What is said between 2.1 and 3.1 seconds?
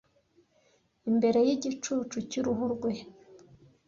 cy'uruhu rwe